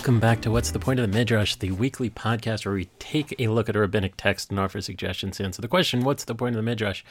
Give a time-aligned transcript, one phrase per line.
[0.00, 3.38] Welcome back to What's the Point of the Midrash, the weekly podcast where we take
[3.38, 6.34] a look at a rabbinic text and offer suggestions to answer the question, What's the
[6.34, 7.04] point of the Midrash?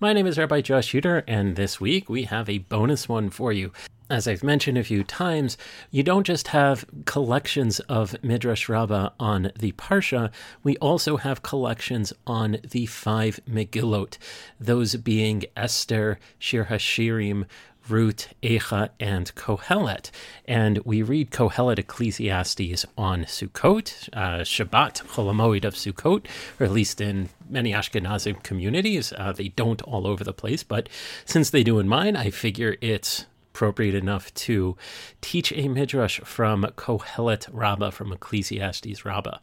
[0.00, 3.52] My name is Rabbi Josh Yuter, and this week we have a bonus one for
[3.52, 3.70] you.
[4.10, 5.56] As I've mentioned a few times,
[5.92, 10.32] you don't just have collections of Midrash Rabbah on the Parsha,
[10.64, 14.18] we also have collections on the five Megillot,
[14.58, 17.46] those being Esther, Shir HaShirim,
[17.88, 20.10] Ruth, Echa, and Kohelet.
[20.46, 26.26] And we read Kohelet Ecclesiastes on Sukkot, uh, Shabbat, Chol HaMoed of Sukkot,
[26.58, 29.12] or at least in many Ashkenazim communities.
[29.16, 30.88] Uh, they don't all over the place, but
[31.24, 34.76] since they do in mine, I figure it's appropriate enough to
[35.20, 39.38] teach a midrash from Kohelet Rabbah, from Ecclesiastes Rabbah.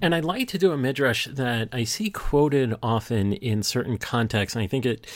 [0.00, 4.54] And I'd like to do a midrash that I see quoted often in certain contexts,
[4.54, 5.08] and I think it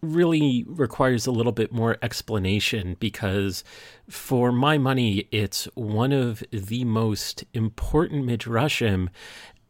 [0.00, 3.64] really requires a little bit more explanation because
[4.08, 9.08] for my money it's one of the most important midrashim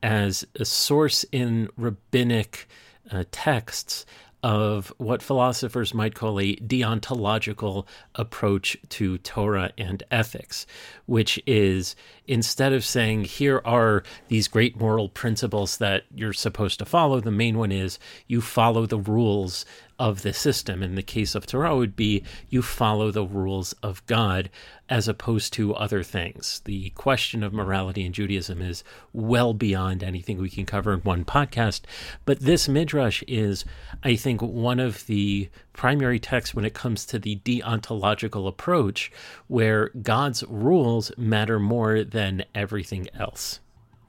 [0.03, 2.69] as a source in rabbinic
[3.11, 4.05] uh, texts
[4.43, 10.65] of what philosophers might call a deontological approach to Torah and ethics,
[11.07, 16.85] which is instead of saying, here are these great moral principles that you're supposed to
[16.85, 19.65] follow, the main one is you follow the rules
[19.99, 20.83] of the system.
[20.83, 24.51] In the case of Torah, would be you follow the rules of God
[24.89, 26.61] as opposed to other things.
[26.65, 31.25] The question of morality in Judaism is well beyond anything we can cover in one
[31.25, 31.83] podcast.
[32.25, 33.65] But this midrash is,
[34.03, 39.13] I think, one of the primary texts when it comes to the deontological approach,
[39.47, 43.61] where God's rules matter more than everything else.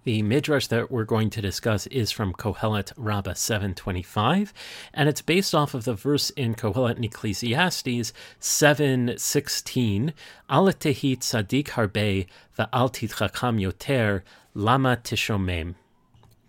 [0.06, 4.54] The midrash that we're going to discuss is from Kohelet Rabbah 725,
[4.94, 10.14] and it's based off of the verse in Kohelet and Ecclesiastes 716,
[10.50, 14.22] Al tehi tzadik harbe va'al titchakam yoter
[14.54, 15.76] lama tishomem.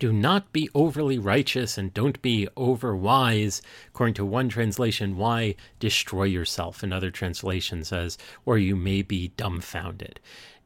[0.00, 3.60] Do not be overly righteous and don't be over wise.
[3.88, 6.82] According to one translation, why destroy yourself?
[6.82, 8.16] Another translation says,
[8.46, 10.18] or you may be dumbfounded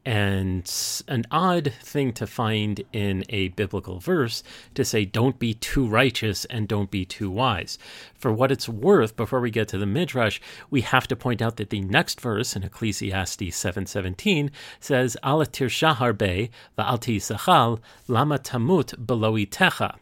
[0.05, 0.71] and
[1.07, 4.43] an odd thing to find in a biblical verse
[4.75, 7.79] to say don't be too righteous and don't be too wise.
[8.13, 11.57] For what it's worth, before we get to the midrash, we have to point out
[11.57, 18.93] that the next verse in Ecclesiastes 7:17 says Alatir shahar be va'alti sachal lama tamut
[19.33, 19.95] techa.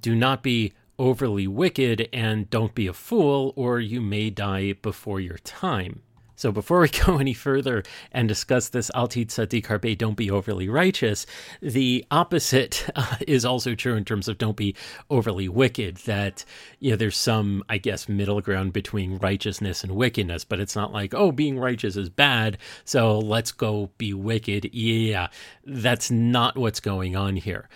[0.00, 5.20] Do not be overly wicked and don't be a fool or you may die before
[5.20, 6.02] your time.
[6.38, 7.82] So before we go any further
[8.12, 11.26] and discuss this Altid Sadi Carpe, don't be overly righteous,
[11.60, 14.76] the opposite uh, is also true in terms of don't be
[15.10, 15.96] overly wicked.
[15.98, 16.44] That,
[16.78, 20.92] you know, there's some, I guess, middle ground between righteousness and wickedness, but it's not
[20.92, 24.74] like, oh, being righteous is bad, so let's go be wicked.
[24.74, 25.28] Yeah,
[25.64, 27.68] that's not what's going on here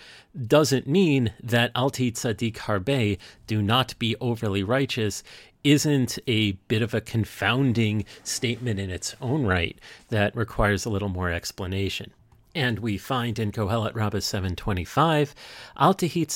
[0.47, 5.23] doesn't mean that Alti Tzadik Harbe do not be overly righteous
[5.63, 9.77] isn't a bit of a confounding statement in its own right
[10.09, 12.11] that requires a little more explanation.
[12.53, 15.33] And we find in Kohelet Rabbah 725,
[15.77, 16.27] Al Tehit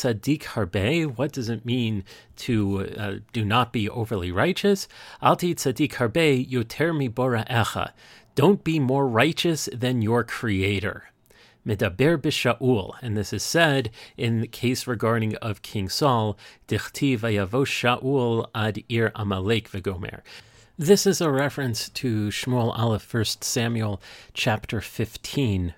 [0.44, 2.06] Harbe, what does it mean
[2.38, 4.88] to uh, do not be overly righteous?
[5.22, 7.91] Al Tehit Sadiq Harbe, Yoter mi Bora Echa.
[8.35, 11.06] Don't be more righteous than your creator.
[11.65, 16.37] Medaber b'Shaul, and this is said in the case regarding of King Saul,
[16.67, 20.21] Dichti vayavo Shaul ad ir Amalek v'gomer.
[20.77, 23.99] This is a reference to Shmuel Aleph, 1 Samuel
[24.33, 25.73] chapter 15.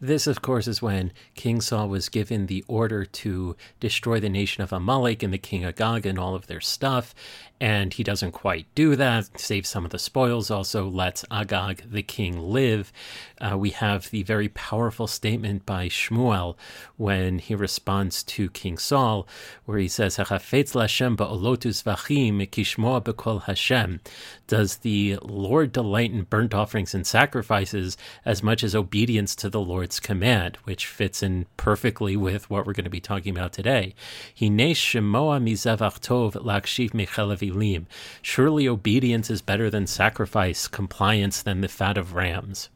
[0.00, 4.62] This, of course, is when King Saul was given the order to destroy the nation
[4.62, 7.14] of Amalek and the king Agag and all of their stuff
[7.60, 9.38] and he doesn't quite do that.
[9.38, 12.90] Saves some of the spoils, also lets Agag the king live.
[13.40, 16.56] Uh, we have the very powerful statement by Shmuel
[16.96, 19.28] when he responds to King Saul,
[19.64, 20.28] where he says, Does
[24.76, 29.60] the Lord delight in burnt offerings and sacrifices as much as obedience to the
[29.98, 33.94] Command, which fits in perfectly with what we're going to be talking about today.
[38.20, 42.68] Surely obedience is better than sacrifice, compliance than the fat of rams.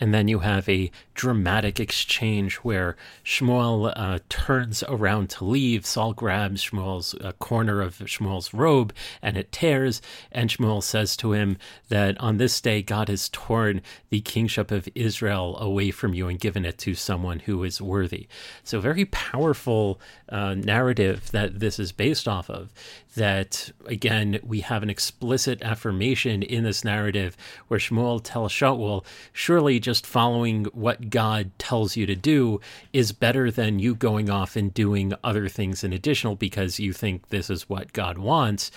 [0.00, 5.84] And then you have a dramatic exchange where Shmuel uh, turns around to leave.
[5.84, 10.00] Saul grabs Shmuel's uh, corner of Shmuel's robe and it tears.
[10.32, 11.58] And Shmuel says to him
[11.90, 16.40] that on this day, God has torn the kingship of Israel away from you and
[16.40, 18.26] given it to someone who is worthy.
[18.64, 20.00] So, very powerful
[20.30, 22.72] uh, narrative that this is based off of.
[23.16, 27.36] That, again, we have an explicit affirmation in this narrative
[27.66, 32.60] where Shmuel tells Shaul, surely just following what God tells you to do
[32.92, 37.30] is better than you going off and doing other things in additional because you think
[37.30, 38.70] this is what God wants.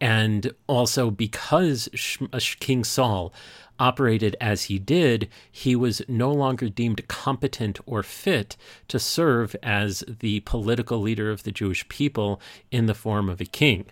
[0.00, 1.88] And also because
[2.32, 3.32] uh, King Saul
[3.78, 8.56] operated as he did, he was no longer deemed competent or fit
[8.88, 12.40] to serve as the political leader of the Jewish people
[12.72, 13.86] in the form of a king.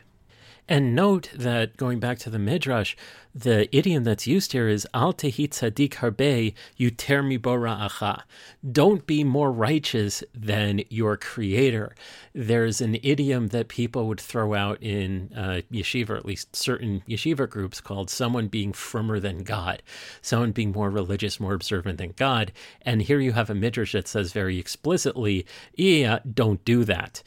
[0.66, 2.96] And note that going back to the Midrash,
[3.34, 8.22] the idiom that's used here is al tehi tzadik harbe yuter mibora acha.
[8.70, 11.94] Don't be more righteous than your creator.
[12.32, 17.02] There's an idiom that people would throw out in uh, yeshiva, or at least certain
[17.08, 19.82] yeshiva groups, called someone being firmer than God,
[20.22, 22.52] someone being more religious, more observant than God.
[22.82, 25.44] And here you have a midrash that says very explicitly,
[25.74, 27.22] yeah, don't do that.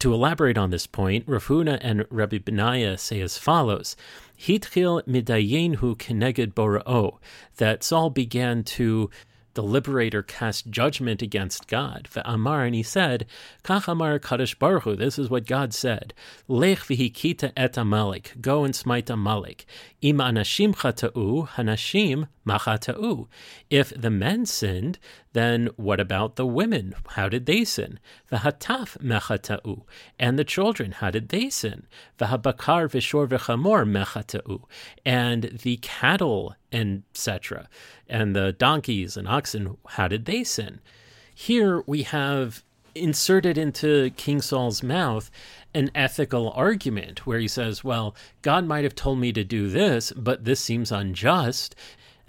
[0.00, 3.96] To elaborate on this point, Rav Huna and Rabbi Benaya say as follows
[4.38, 7.18] Hitchil midayenhu keneged bora'o,
[7.56, 9.10] that Saul began to
[9.52, 12.08] the liberator cast judgment against God.
[12.24, 13.26] Amar, and he said,
[13.62, 16.14] Kach Amar Kadosh Baruch this is what God said,
[16.48, 19.66] Lech v'hikita et Amalek, go and smite Amalek.
[20.00, 23.26] Im anashim chata'u, hanashim machata'u.
[23.68, 24.98] If the men sinned,
[25.32, 26.94] then what about the women?
[27.10, 28.00] How did they sin?
[28.32, 29.82] V'hataf mechata'u.
[30.18, 31.86] And the children, how did they sin?
[32.18, 34.62] V'habakar v'shor v'chamor mechata'u.
[35.04, 37.68] And the cattle, etc.
[38.08, 40.80] And the donkeys and oxen, how did they sin?
[41.34, 45.30] Here we have inserted into King Saul's mouth
[45.72, 50.12] an ethical argument where he says, Well, God might have told me to do this,
[50.16, 51.76] but this seems unjust.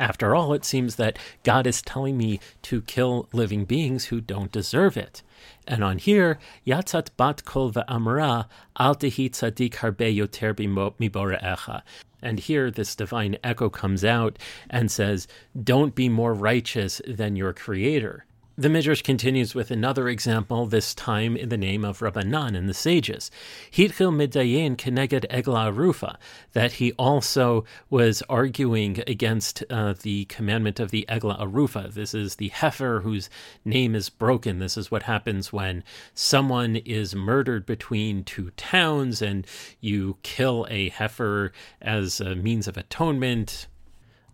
[0.02, 4.52] After all, it seems that God is telling me to kill living beings who don't
[4.52, 5.22] deserve it.
[5.68, 11.84] And on here, Yatzat bat kol va'amra al tehi tzadik harbe yoter mibora echa.
[12.20, 14.40] And here, this divine echo comes out
[14.72, 15.28] and says,
[15.64, 18.26] Don't be more righteous than your creator.
[18.62, 22.76] The Midrash continues with another example, this time in the name of Rabbanan and the
[22.76, 23.32] sages.
[23.72, 26.20] Hitchil midayin keneged egla rufa,
[26.54, 31.92] that he also was arguing against uh, the commandment of the egla arufa.
[31.92, 33.32] This is the heifer whose
[33.66, 34.60] name is broken.
[34.60, 39.48] This is what happens when someone is murdered between two towns and
[39.80, 43.66] you kill a heifer as a means of atonement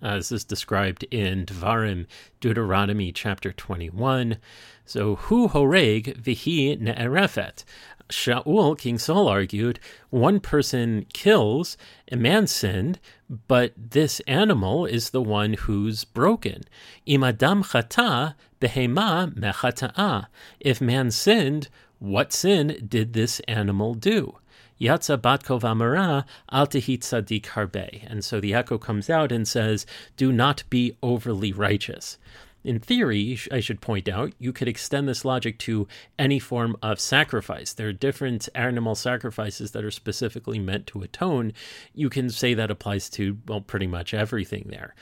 [0.02, 2.06] as is described in Devarim,
[2.40, 4.38] Deuteronomy chapter 21.
[4.86, 7.64] So, hu horeg vihi ne'erefet.
[8.10, 9.80] Shaul, King Saul argued,
[10.10, 11.78] one person kills,
[12.12, 13.00] a man sinned,
[13.48, 16.64] but this animal is the one who's broken.
[17.06, 20.28] Imadam chata behema mechata'a.
[20.60, 21.68] If man sinned,
[22.00, 24.38] what sin did this animal do?
[24.80, 28.04] Yatza Batkov Amara Altihit Sadik Harbe.
[28.10, 29.86] And so the echo comes out and says,
[30.16, 32.18] Do not be overly righteous.
[32.64, 35.88] In theory, I should point out, you could extend this logic to
[36.20, 37.72] any form of sacrifice.
[37.72, 41.54] There are different animal sacrifices that are specifically meant to atone.
[41.94, 44.96] You can say that applies to, well, pretty much everything there.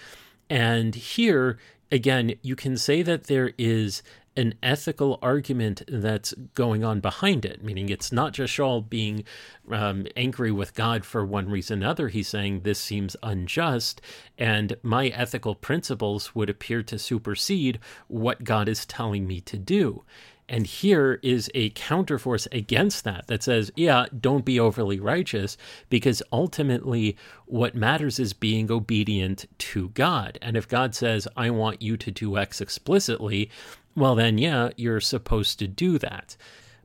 [0.47, 1.57] And here,
[1.91, 4.03] again, you can say that there is
[4.37, 9.23] an ethical argument that's going on behind it, meaning it's not just Shaul being
[9.71, 12.09] um, angry with God for one reason or another.
[12.09, 14.01] He's saying this seems unjust,
[14.37, 20.03] and my ethical principles would appear to supersede what God is telling me to do.
[20.47, 25.57] And here is a counterforce against that that says, yeah, don't be overly righteous,
[25.89, 30.37] because ultimately what matters is being obedient to God.
[30.43, 33.49] And if God says, I want you to do X explicitly,
[33.95, 36.35] well, then, yeah, you're supposed to do that.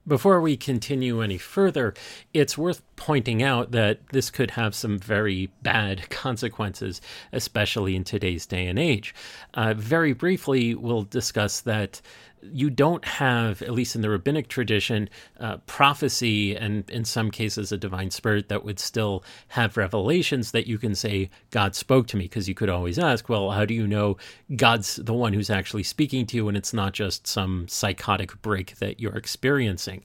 [0.06, 1.92] Before we continue any further,
[2.32, 7.00] it's worth pointing out that this could have some very bad consequences,
[7.32, 9.14] especially in today's day and age.
[9.54, 12.00] Uh, very briefly, we'll discuss that
[12.42, 17.72] you don't have, at least in the rabbinic tradition, uh, prophecy and in some cases
[17.72, 22.16] a divine spirit that would still have revelations that you can say, God spoke to
[22.16, 22.24] me.
[22.24, 24.16] Because you could always ask, well, how do you know
[24.54, 28.76] God's the one who's actually speaking to you and it's not just some psychotic break
[28.76, 30.02] that you're experiencing?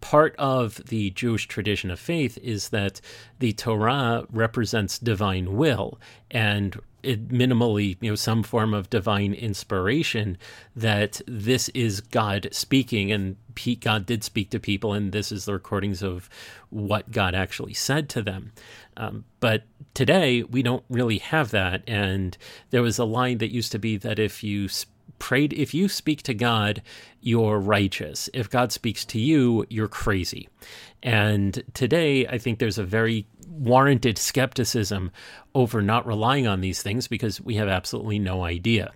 [0.00, 3.00] Part of the Jewish tradition of faith is that
[3.38, 5.98] the Torah represents divine will.
[6.30, 10.36] And minimally, you know, some form of divine inspiration
[10.74, 13.36] that this is God speaking, and
[13.80, 16.28] God did speak to people, and this is the recordings of
[16.70, 18.52] what God actually said to them.
[18.96, 22.36] Um, but today we don't really have that, and
[22.70, 24.68] there was a line that used to be that if you
[25.18, 26.82] prayed if you speak to God,
[27.20, 28.28] you're righteous.
[28.34, 30.48] If God speaks to you, you're crazy.
[31.02, 35.10] And today, I think there's a very warranted skepticism
[35.54, 38.92] over not relying on these things because we have absolutely no idea.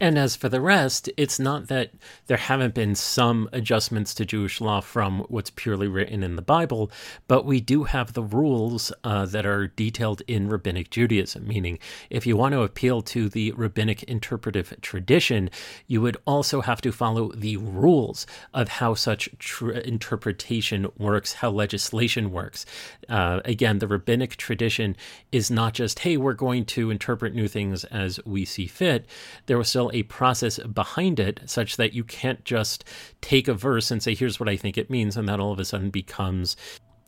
[0.00, 1.90] And as for the rest, it's not that
[2.28, 6.92] there haven't been some adjustments to Jewish law from what's purely written in the Bible,
[7.26, 11.48] but we do have the rules uh, that are detailed in Rabbinic Judaism.
[11.48, 15.50] Meaning, if you want to appeal to the Rabbinic interpretive tradition,
[15.88, 18.24] you would also have to follow the rules
[18.54, 22.64] of how such tr- interpretation works, how legislation works.
[23.08, 24.96] Uh, again, the Rabbinic tradition
[25.32, 29.04] is not just, hey, we're going to interpret new things as we see fit.
[29.46, 32.84] There was still a process behind it such that you can't just
[33.20, 35.58] take a verse and say, here's what I think it means, and that all of
[35.58, 36.56] a sudden becomes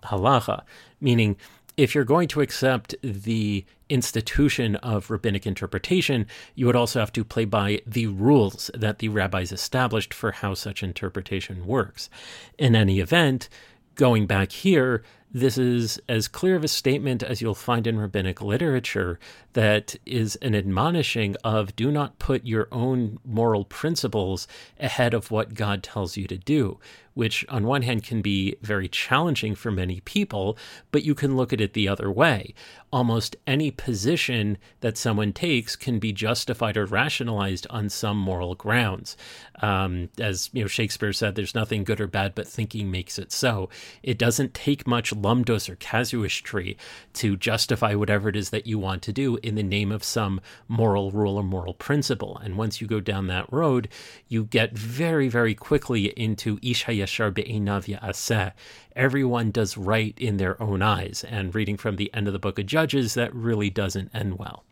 [0.04, 0.62] halacha.
[1.00, 1.36] Meaning,
[1.76, 7.24] if you're going to accept the institution of rabbinic interpretation, you would also have to
[7.24, 12.10] play by the rules that the rabbis established for how such interpretation works.
[12.58, 13.48] In any event,
[13.94, 18.40] going back here, this is as clear of a statement as you'll find in rabbinic
[18.42, 19.18] literature
[19.52, 25.54] that is an admonishing of do not put your own moral principles ahead of what
[25.54, 26.78] God tells you to do
[27.14, 30.56] which on one hand can be very challenging for many people,
[30.90, 32.54] but you can look at it the other way.
[32.92, 39.16] Almost any position that someone takes can be justified or rationalized on some moral grounds.
[39.60, 43.32] Um, as you know, Shakespeare said, "There's nothing good or bad, but thinking makes it
[43.32, 43.68] so."
[44.02, 46.76] It doesn't take much lumdos or casuistry
[47.14, 50.40] to justify whatever it is that you want to do in the name of some
[50.68, 52.40] moral rule or moral principle.
[52.42, 53.88] And once you go down that road,
[54.28, 58.52] you get very, very quickly into Isha yashar be'inav ya'aseh.
[58.96, 61.24] Everyone does right in their own eyes.
[61.28, 64.64] And reading from the end of the book of Judges, that really doesn't end well.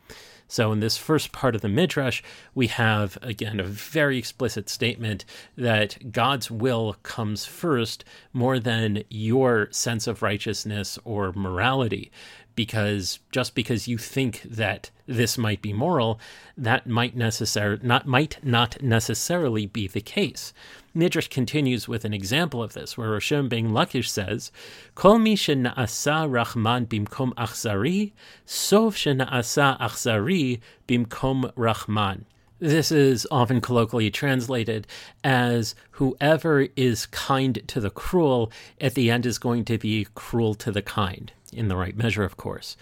[0.48, 2.22] So, in this first part of the Midrash,
[2.54, 5.24] we have again a very explicit statement
[5.56, 12.10] that God's will comes first more than your sense of righteousness or morality
[12.58, 16.18] because just because you think that this might be moral,
[16.56, 20.52] that might necessar- not might not necessarily be the case.
[20.92, 24.50] Midrash continues with an example of this, where Roshem ben Lakish says,
[24.96, 28.10] "Kol mi shenaasa Rahman bimkom achzari,
[28.44, 32.24] sov shenaasa achzari bimkom Rahman."
[32.60, 34.88] This is often colloquially translated
[35.22, 38.50] as whoever is kind to the cruel
[38.80, 42.24] at the end is going to be cruel to the kind in the right measure,
[42.24, 42.76] of course.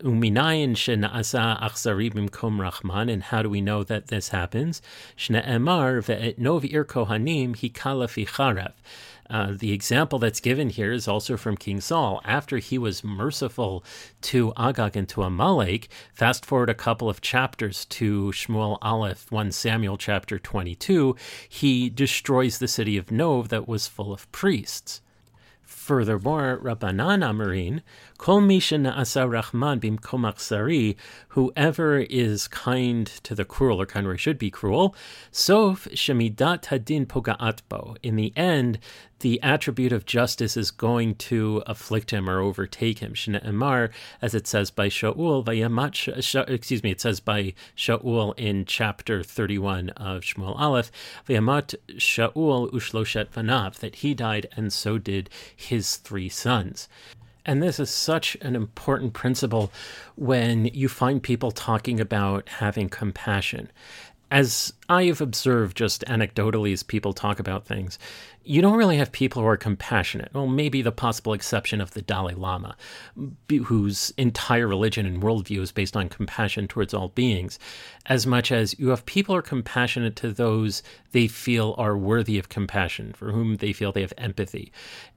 [0.00, 0.76] Uminayin
[3.10, 4.82] and how do we know that this happens?
[5.16, 8.72] Shne'emar ve'etnov ir kohanim hikala.
[9.30, 12.20] Uh, the example that's given here is also from King Saul.
[12.24, 13.84] After he was merciful
[14.22, 19.52] to Agag and to Amalek, fast forward a couple of chapters to Shmuel Aleph, 1
[19.52, 21.14] Samuel chapter 22,
[21.48, 25.02] he destroys the city of Nov that was full of priests.
[25.62, 27.82] Furthermore, Rabbanan Amarin,
[28.18, 30.96] Kol Rahman Bim Komaksari,
[31.28, 34.94] whoever is kind to the cruel, or kind where he should be cruel,
[35.30, 37.96] Sof Shemidat Hadin Pogaatbo.
[38.02, 38.80] In the end,
[39.20, 43.14] the attribute of justice is going to afflict him or overtake him.
[43.14, 45.46] Shna Emar, as it says by Shaul,
[46.48, 50.90] excuse me, it says by Shaul in chapter 31 of Shmuel Aleph,
[51.28, 56.88] Vayamat Shaul Ushloshet Vanav, that he died and so did his three sons.
[57.48, 59.72] And this is such an important principle
[60.16, 63.70] when you find people talking about having compassion.
[64.30, 67.98] As I have observed just anecdotally as people talk about things,
[68.44, 70.30] you don't really have people who are compassionate.
[70.32, 72.76] Well, maybe the possible exception of the Dalai Lama,
[73.64, 77.58] whose entire religion and worldview is based on compassion towards all beings,
[78.06, 80.82] as much as you have people who are compassionate to those
[81.12, 84.72] they feel are worthy of compassion, for whom they feel they have empathy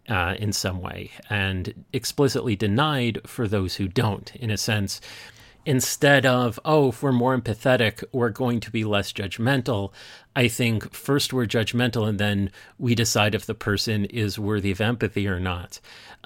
[0.10, 4.36] uh, in some way, and explicitly denied for those who don't.
[4.36, 5.00] In a sense,
[5.66, 9.92] instead of, oh, if we're more empathetic, we're going to be less judgmental,
[10.36, 14.82] I think first we're judgmental and then we decide if the person is worthy of
[14.82, 15.80] empathy or not.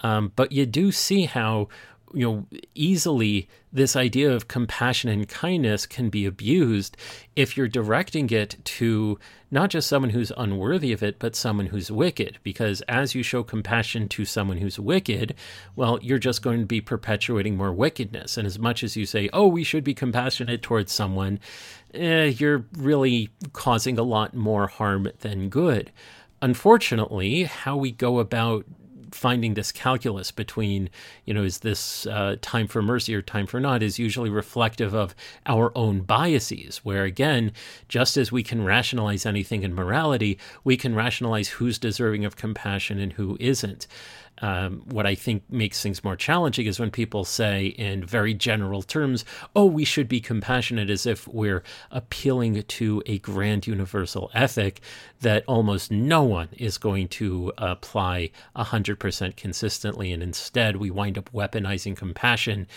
[0.04, 1.68] Um, but you do see how
[2.16, 6.96] you know easily this idea of compassion and kindness can be abused
[7.36, 9.20] if you're directing it to
[9.52, 12.40] not just someone who's unworthy of it but someone who's wicked.
[12.42, 15.36] Because as you show compassion to someone who's wicked
[15.76, 18.38] well you're just going to be perpetuating more wickedness.
[18.38, 21.40] And as much as you say oh we should be compassionate towards someone
[21.94, 25.92] eh, you're really causing a lot more harm than good.
[26.42, 28.66] Unfortunately how we go about
[29.16, 30.90] finding this calculus between,
[31.26, 34.94] you know, is this uh, time for mercy or time for not is usually reflective
[34.94, 37.52] of our own biases, where again,
[37.88, 43.00] just as we can rationalize anything in morality, we can rationalize who's deserving of compassion
[43.00, 43.88] and who isn't.
[44.40, 48.82] Um, what I think makes things more challenging is when people say, in very general
[48.82, 49.24] terms,
[49.56, 54.82] oh, we should be compassionate as if we're appealing to a grand universal ethic
[55.22, 60.12] that almost no one is going to apply 100% consistently.
[60.12, 62.68] And instead, we wind up weaponizing compassion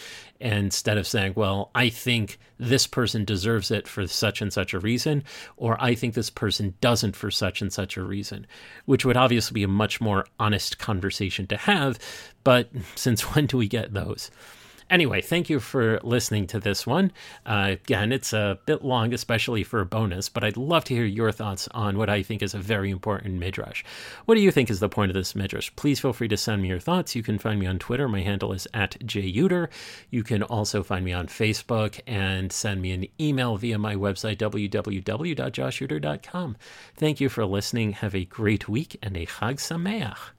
[0.40, 4.80] instead of saying, well, I think this person deserves it for such and such a
[4.80, 5.24] reason,
[5.56, 8.46] or I think this person doesn't for such and such a reason,
[8.84, 11.98] which would obviously be a much more honest conversation to have.
[12.44, 14.30] But since when do we get those?
[14.90, 17.12] Anyway, thank you for listening to this one.
[17.44, 21.04] Uh, again, it's a bit long, especially for a bonus, but I'd love to hear
[21.04, 23.84] your thoughts on what I think is a very important midrash.
[24.24, 25.70] What do you think is the point of this midrash?
[25.76, 27.14] Please feel free to send me your thoughts.
[27.14, 28.08] You can find me on Twitter.
[28.08, 29.68] My handle is at jyuder.
[30.10, 34.38] You can also find me on Facebook and send me an email via my website,
[34.38, 36.56] www.joshyuder.com.
[36.96, 37.92] Thank you for listening.
[37.92, 40.37] Have a great week and a Chag Sameach.